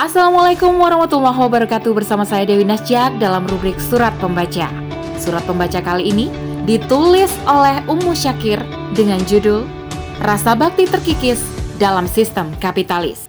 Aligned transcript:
Assalamualaikum 0.00 0.80
warahmatullahi 0.80 1.36
wabarakatuh 1.36 1.92
bersama 1.92 2.24
saya 2.24 2.48
Dewi 2.48 2.64
Nasjak 2.64 3.20
dalam 3.20 3.44
rubrik 3.44 3.76
Surat 3.76 4.16
Pembaca. 4.16 4.72
Surat 5.20 5.44
Pembaca 5.44 5.76
kali 5.76 6.08
ini 6.08 6.32
ditulis 6.64 7.28
oleh 7.44 7.84
Ummu 7.84 8.16
Syakir 8.16 8.64
dengan 8.96 9.20
judul 9.28 9.68
Rasa 10.24 10.56
Bakti 10.56 10.88
Terkikis 10.88 11.44
dalam 11.76 12.08
Sistem 12.08 12.48
Kapitalis. 12.56 13.28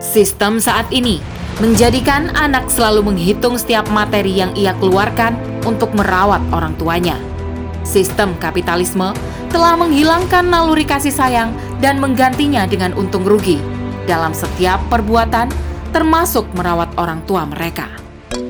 Sistem 0.00 0.56
saat 0.56 0.88
ini 0.88 1.20
menjadikan 1.60 2.32
anak 2.32 2.72
selalu 2.72 3.12
menghitung 3.12 3.60
setiap 3.60 3.84
materi 3.92 4.32
yang 4.32 4.56
ia 4.56 4.72
keluarkan 4.80 5.36
untuk 5.68 5.92
merawat 5.92 6.40
orang 6.56 6.72
tuanya. 6.80 7.20
Sistem 7.84 8.32
kapitalisme 8.40 9.12
telah 9.52 9.76
menghilangkan 9.76 10.48
naluri 10.48 10.88
kasih 10.88 11.12
sayang 11.12 11.52
dan 11.84 12.00
menggantinya 12.00 12.64
dengan 12.64 12.96
untung 12.96 13.28
rugi 13.28 13.71
dalam 14.06 14.34
setiap 14.34 14.82
perbuatan, 14.90 15.50
termasuk 15.94 16.48
merawat 16.56 16.90
orang 16.98 17.22
tua 17.28 17.46
mereka. 17.46 17.86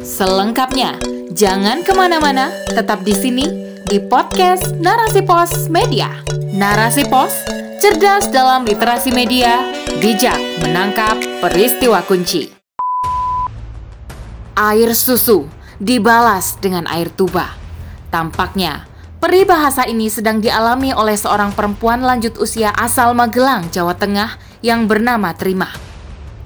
Selengkapnya, 0.02 0.96
jangan 1.34 1.82
ke 1.82 1.92
mana-mana, 1.94 2.50
tetap 2.70 3.02
di 3.02 3.14
sini 3.14 3.46
di 3.86 3.98
podcast 3.98 4.74
Narasi 4.78 5.22
Pos 5.26 5.66
Media. 5.68 6.08
Narasi 6.54 7.04
Pos, 7.10 7.34
cerdas 7.82 8.30
dalam 8.30 8.62
literasi 8.62 9.10
media, 9.10 9.58
bijak 9.98 10.38
menangkap 10.62 11.18
peristiwa 11.42 11.98
kunci. 12.06 12.52
Air 14.54 14.94
susu 14.94 15.48
dibalas 15.82 16.60
dengan 16.62 16.86
air 16.86 17.10
tuba. 17.10 17.58
Tampaknya, 18.12 18.86
peribahasa 19.18 19.88
ini 19.88 20.06
sedang 20.12 20.38
dialami 20.38 20.94
oleh 20.94 21.16
seorang 21.18 21.50
perempuan 21.56 22.04
lanjut 22.04 22.38
usia 22.38 22.70
asal 22.76 23.16
Magelang, 23.18 23.66
Jawa 23.72 23.96
Tengah 23.96 24.51
yang 24.62 24.86
bernama 24.86 25.34
Terima. 25.34 25.68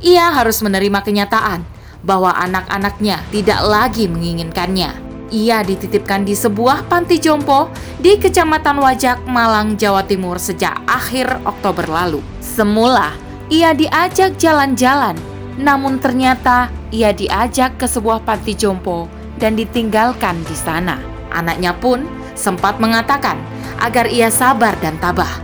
Ia 0.00 0.32
harus 0.32 0.60
menerima 0.64 1.04
kenyataan 1.04 1.64
bahwa 2.04 2.32
anak-anaknya 2.32 3.22
tidak 3.30 3.60
lagi 3.64 4.08
menginginkannya. 4.08 4.92
Ia 5.26 5.66
dititipkan 5.66 6.22
di 6.22 6.38
sebuah 6.38 6.86
panti 6.86 7.18
jompo 7.18 7.66
di 7.98 8.14
Kecamatan 8.14 8.78
Wajak, 8.78 9.26
Malang, 9.26 9.74
Jawa 9.74 10.06
Timur 10.06 10.38
sejak 10.38 10.80
akhir 10.86 11.42
Oktober 11.42 11.82
lalu. 11.90 12.22
Semula, 12.38 13.10
ia 13.50 13.74
diajak 13.74 14.38
jalan-jalan, 14.38 15.18
namun 15.58 15.98
ternyata 15.98 16.70
ia 16.94 17.10
diajak 17.10 17.74
ke 17.74 17.90
sebuah 17.90 18.22
panti 18.22 18.54
jompo 18.54 19.10
dan 19.42 19.58
ditinggalkan 19.58 20.38
di 20.46 20.54
sana. 20.54 21.02
Anaknya 21.34 21.74
pun 21.74 22.06
sempat 22.38 22.78
mengatakan 22.78 23.34
agar 23.82 24.06
ia 24.06 24.30
sabar 24.30 24.78
dan 24.78 24.94
tabah. 25.02 25.42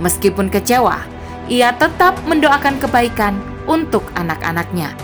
Meskipun 0.00 0.48
kecewa, 0.48 1.09
ia 1.50 1.74
tetap 1.74 2.14
mendoakan 2.30 2.78
kebaikan 2.78 3.34
untuk 3.66 4.06
anak-anaknya. 4.14 4.94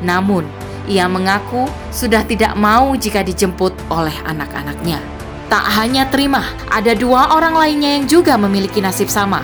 Namun, 0.00 0.46
ia 0.86 1.10
mengaku 1.10 1.66
sudah 1.90 2.22
tidak 2.22 2.54
mau 2.54 2.94
jika 2.94 3.26
dijemput 3.26 3.74
oleh 3.90 4.14
anak-anaknya. 4.22 5.02
Tak 5.50 5.66
hanya 5.78 6.06
terima, 6.06 6.46
ada 6.70 6.94
dua 6.94 7.34
orang 7.34 7.58
lainnya 7.58 7.98
yang 7.98 8.06
juga 8.06 8.38
memiliki 8.38 8.78
nasib 8.78 9.10
sama. 9.10 9.42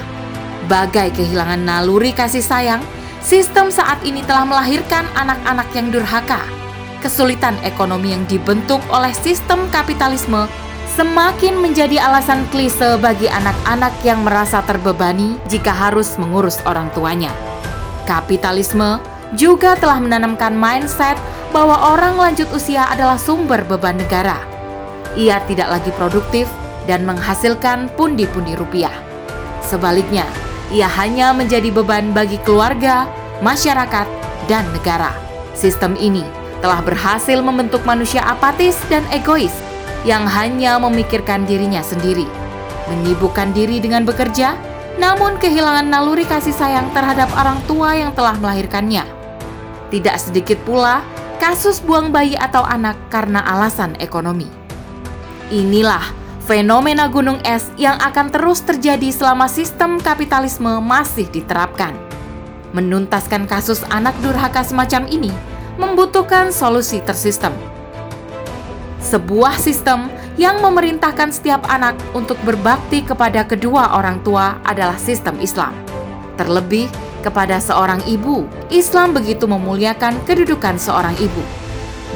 Bagai 0.71 1.11
kehilangan 1.19 1.63
naluri 1.67 2.15
kasih 2.15 2.43
sayang, 2.43 2.83
sistem 3.19 3.71
saat 3.75 3.99
ini 4.07 4.23
telah 4.23 4.47
melahirkan 4.47 5.07
anak-anak 5.19 5.67
yang 5.75 5.91
durhaka. 5.91 6.43
Kesulitan 7.03 7.59
ekonomi 7.67 8.15
yang 8.15 8.23
dibentuk 8.31 8.79
oleh 8.95 9.11
sistem 9.11 9.67
kapitalisme 9.75 10.47
semakin 10.93 11.57
menjadi 11.57 11.97
alasan 11.97 12.45
klise 12.53 13.01
bagi 13.01 13.25
anak-anak 13.25 13.97
yang 14.05 14.21
merasa 14.21 14.61
terbebani 14.61 15.41
jika 15.49 15.73
harus 15.73 16.21
mengurus 16.21 16.61
orang 16.69 16.93
tuanya. 16.93 17.33
Kapitalisme 18.05 19.01
juga 19.33 19.73
telah 19.81 19.97
menanamkan 19.97 20.53
mindset 20.53 21.17
bahwa 21.49 21.97
orang 21.97 22.21
lanjut 22.21 22.49
usia 22.53 22.84
adalah 22.93 23.17
sumber 23.17 23.65
beban 23.65 23.97
negara. 23.97 24.37
Ia 25.17 25.41
tidak 25.49 25.81
lagi 25.81 25.91
produktif 25.97 26.49
dan 26.84 27.09
menghasilkan 27.09 27.89
pundi-pundi 27.97 28.53
rupiah. 28.56 28.93
Sebaliknya, 29.65 30.28
ia 30.69 30.89
hanya 30.89 31.33
menjadi 31.33 31.72
beban 31.72 32.12
bagi 32.12 32.37
keluarga, 32.45 33.09
masyarakat, 33.41 34.09
dan 34.49 34.65
negara. 34.77 35.12
Sistem 35.56 35.97
ini 35.97 36.25
telah 36.61 36.84
berhasil 36.84 37.41
membentuk 37.41 37.84
manusia 37.84 38.25
apatis 38.25 38.77
dan 38.89 39.05
egois 39.12 39.53
yang 40.03 40.27
hanya 40.27 40.79
memikirkan 40.83 41.47
dirinya 41.47 41.83
sendiri, 41.83 42.27
menyibukkan 42.91 43.55
diri 43.55 43.79
dengan 43.79 44.03
bekerja, 44.03 44.59
namun 44.99 45.39
kehilangan 45.39 45.89
naluri 45.89 46.27
kasih 46.27 46.53
sayang 46.53 46.91
terhadap 46.91 47.31
orang 47.39 47.59
tua 47.71 47.95
yang 47.95 48.11
telah 48.13 48.35
melahirkannya. 48.37 49.07
Tidak 49.95 50.17
sedikit 50.19 50.59
pula 50.67 51.05
kasus 51.39 51.79
buang 51.83 52.11
bayi 52.11 52.35
atau 52.35 52.65
anak 52.65 52.99
karena 53.13 53.45
alasan 53.45 53.95
ekonomi. 54.03 54.49
Inilah 55.53 56.03
fenomena 56.49 57.07
gunung 57.07 57.39
es 57.45 57.69
yang 57.79 58.01
akan 58.01 58.33
terus 58.33 58.65
terjadi 58.65 59.13
selama 59.13 59.47
sistem 59.47 60.01
kapitalisme 60.01 60.81
masih 60.83 61.29
diterapkan. 61.31 61.95
Menuntaskan 62.73 63.45
kasus 63.45 63.84
anak 63.93 64.17
durhaka 64.25 64.65
semacam 64.65 65.05
ini 65.13 65.31
membutuhkan 65.77 66.49
solusi 66.51 67.05
tersistem 67.05 67.53
sebuah 69.03 69.59
sistem 69.59 70.07
yang 70.41 70.63
memerintahkan 70.63 71.35
setiap 71.35 71.67
anak 71.69 71.99
untuk 72.17 72.39
berbakti 72.47 73.03
kepada 73.05 73.45
kedua 73.45 73.99
orang 73.99 74.23
tua 74.25 74.63
adalah 74.65 74.97
sistem 74.97 75.37
Islam. 75.43 75.75
Terlebih 76.39 76.89
kepada 77.21 77.61
seorang 77.61 78.01
ibu, 78.09 78.49
Islam 78.73 79.13
begitu 79.13 79.45
memuliakan 79.45 80.17
kedudukan 80.25 80.81
seorang 80.81 81.15
ibu. 81.21 81.43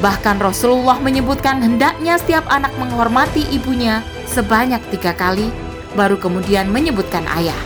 Bahkan 0.01 0.41
Rasulullah 0.41 0.97
menyebutkan 1.01 1.61
hendaknya 1.61 2.17
setiap 2.17 2.45
anak 2.49 2.73
menghormati 2.81 3.45
ibunya 3.53 4.01
sebanyak 4.29 4.81
tiga 4.93 5.13
kali, 5.13 5.49
baru 5.93 6.17
kemudian 6.17 6.69
menyebutkan 6.69 7.25
ayah. 7.37 7.57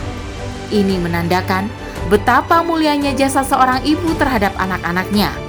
Ini 0.72 0.96
menandakan 1.00 1.68
betapa 2.08 2.64
mulianya 2.64 3.12
jasa 3.12 3.44
seorang 3.44 3.84
ibu 3.84 4.16
terhadap 4.16 4.56
anak-anaknya 4.56 5.41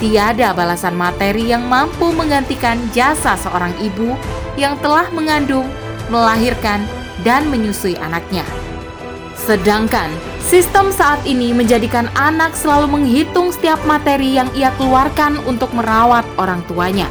tiada 0.00 0.52
balasan 0.56 0.96
materi 0.96 1.50
yang 1.52 1.64
mampu 1.66 2.12
menggantikan 2.12 2.78
jasa 2.92 3.36
seorang 3.36 3.72
ibu 3.80 4.16
yang 4.56 4.76
telah 4.80 5.08
mengandung, 5.12 5.68
melahirkan, 6.12 6.84
dan 7.22 7.48
menyusui 7.48 7.96
anaknya. 7.98 8.44
Sedangkan 9.42 10.10
sistem 10.38 10.94
saat 10.94 11.18
ini 11.26 11.50
menjadikan 11.50 12.06
anak 12.14 12.54
selalu 12.54 12.94
menghitung 12.94 13.50
setiap 13.50 13.82
materi 13.82 14.38
yang 14.38 14.46
ia 14.54 14.70
keluarkan 14.78 15.42
untuk 15.50 15.74
merawat 15.74 16.22
orang 16.38 16.62
tuanya. 16.70 17.10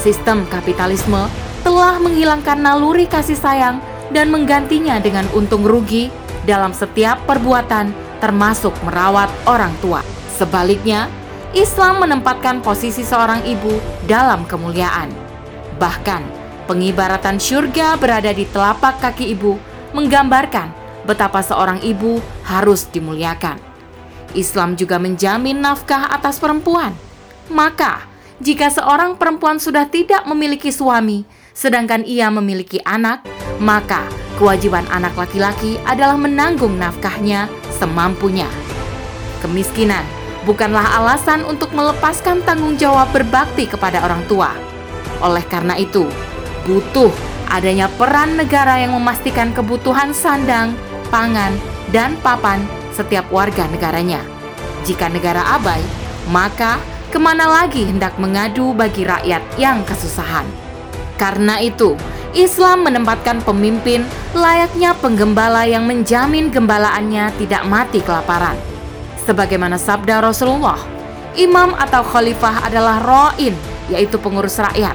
Sistem 0.00 0.48
kapitalisme 0.48 1.28
telah 1.66 1.98
menghilangkan 1.98 2.62
naluri 2.62 3.04
kasih 3.10 3.36
sayang 3.36 3.82
dan 4.14 4.30
menggantinya 4.30 5.02
dengan 5.02 5.26
untung 5.34 5.66
rugi 5.66 6.08
dalam 6.46 6.70
setiap 6.70 7.18
perbuatan, 7.26 7.90
termasuk 8.22 8.72
merawat 8.86 9.28
orang 9.50 9.74
tua. 9.82 10.00
Sebaliknya, 10.38 11.10
Islam 11.54 12.02
menempatkan 12.02 12.58
posisi 12.58 13.06
seorang 13.06 13.46
ibu 13.46 13.78
dalam 14.10 14.42
kemuliaan. 14.48 15.12
Bahkan, 15.78 16.22
pengibaratan 16.66 17.38
syurga 17.38 17.94
berada 17.94 18.34
di 18.34 18.42
telapak 18.50 18.98
kaki 18.98 19.30
ibu 19.30 19.54
menggambarkan 19.94 20.74
betapa 21.06 21.38
seorang 21.46 21.78
ibu 21.86 22.18
harus 22.42 22.90
dimuliakan. 22.90 23.62
Islam 24.34 24.74
juga 24.74 24.98
menjamin 24.98 25.62
nafkah 25.62 26.10
atas 26.10 26.42
perempuan. 26.42 26.90
Maka, 27.46 28.02
jika 28.42 28.66
seorang 28.66 29.14
perempuan 29.14 29.62
sudah 29.62 29.86
tidak 29.86 30.26
memiliki 30.26 30.74
suami, 30.74 31.22
sedangkan 31.54 32.02
ia 32.02 32.26
memiliki 32.28 32.82
anak, 32.82 33.22
maka 33.62 34.02
kewajiban 34.36 34.84
anak 34.90 35.14
laki-laki 35.14 35.78
adalah 35.86 36.18
menanggung 36.18 36.74
nafkahnya 36.76 37.46
semampunya. 37.70 38.50
Kemiskinan 39.40 40.04
bukanlah 40.46 41.02
alasan 41.02 41.42
untuk 41.42 41.74
melepaskan 41.74 42.40
tanggung 42.46 42.78
jawab 42.78 43.10
berbakti 43.10 43.66
kepada 43.66 44.06
orang 44.06 44.22
tua. 44.30 44.54
Oleh 45.18 45.42
karena 45.42 45.74
itu, 45.74 46.06
butuh 46.64 47.10
adanya 47.50 47.90
peran 47.98 48.38
negara 48.38 48.78
yang 48.78 48.94
memastikan 48.94 49.50
kebutuhan 49.50 50.14
sandang, 50.14 50.78
pangan, 51.10 51.50
dan 51.90 52.14
papan 52.22 52.62
setiap 52.94 53.26
warga 53.34 53.66
negaranya. 53.66 54.22
Jika 54.86 55.10
negara 55.10 55.42
abai, 55.58 55.82
maka 56.30 56.78
ke 57.10 57.18
mana 57.18 57.50
lagi 57.50 57.82
hendak 57.82 58.14
mengadu 58.22 58.70
bagi 58.70 59.02
rakyat 59.02 59.42
yang 59.58 59.82
kesusahan? 59.82 60.46
Karena 61.18 61.58
itu, 61.58 61.98
Islam 62.36 62.84
menempatkan 62.86 63.40
pemimpin 63.42 64.04
layaknya 64.36 64.92
penggembala 65.00 65.64
yang 65.64 65.88
menjamin 65.88 66.52
gembalaannya 66.52 67.32
tidak 67.40 67.64
mati 67.64 68.04
kelaparan 68.04 68.75
Sebagaimana 69.26 69.74
sabda 69.74 70.22
Rasulullah, 70.22 70.78
imam 71.34 71.74
atau 71.74 72.06
khalifah 72.06 72.62
adalah 72.62 73.02
ro'in, 73.02 73.58
yaitu 73.90 74.22
pengurus 74.22 74.54
rakyat, 74.62 74.94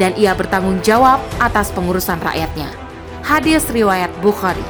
dan 0.00 0.16
ia 0.16 0.32
bertanggung 0.32 0.80
jawab 0.80 1.20
atas 1.36 1.68
pengurusan 1.76 2.16
rakyatnya. 2.24 2.72
Hadis 3.20 3.68
riwayat 3.68 4.08
Bukhari. 4.24 4.64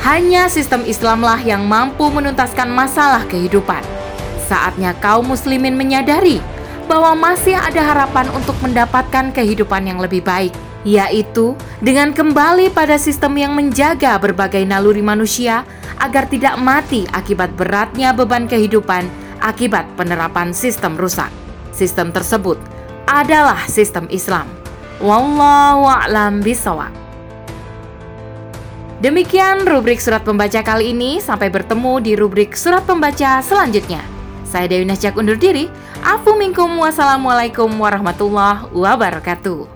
Hanya 0.00 0.48
sistem 0.48 0.88
Islamlah 0.88 1.44
yang 1.44 1.68
mampu 1.68 2.08
menuntaskan 2.08 2.72
masalah 2.72 3.28
kehidupan. 3.28 3.84
saatnya 4.46 4.94
kaum 5.02 5.26
muslimin 5.26 5.74
menyadari 5.74 6.38
bahwa 6.86 7.18
masih 7.18 7.58
ada 7.58 7.82
harapan 7.82 8.30
untuk 8.30 8.54
mendapatkan 8.62 9.34
kehidupan 9.34 9.90
yang 9.90 9.98
lebih 9.98 10.22
baik, 10.22 10.54
yaitu 10.86 11.58
dengan 11.82 12.14
kembali 12.14 12.70
pada 12.70 12.94
sistem 12.94 13.34
yang 13.34 13.58
menjaga 13.58 14.14
berbagai 14.22 14.62
naluri 14.62 15.02
manusia 15.02 15.66
agar 15.98 16.30
tidak 16.30 16.54
mati 16.62 17.02
akibat 17.10 17.50
beratnya 17.58 18.14
beban 18.14 18.46
kehidupan 18.46 19.10
akibat 19.42 19.84
penerapan 19.98 20.54
sistem 20.54 20.94
rusak. 20.94 21.28
Sistem 21.74 22.14
tersebut 22.14 22.56
adalah 23.10 23.66
sistem 23.66 24.06
Islam. 24.14 24.46
Wallahu 25.02 25.90
a'lam 25.90 26.40
bishawab. 26.40 26.94
Demikian 28.96 29.68
rubrik 29.68 30.00
surat 30.00 30.24
pembaca 30.24 30.64
kali 30.64 30.96
ini. 30.96 31.20
Sampai 31.20 31.52
bertemu 31.52 32.00
di 32.00 32.16
rubrik 32.16 32.56
surat 32.56 32.80
pembaca 32.88 33.44
selanjutnya. 33.44 34.00
Saya 34.48 34.72
Dewi 34.72 34.88
Nasjak 34.88 35.20
undur 35.20 35.36
diri. 35.36 35.68
Afu 36.00 36.32
minkum 36.32 36.80
wassalamualaikum 36.80 37.68
warahmatullahi 37.76 38.72
wabarakatuh. 38.72 39.75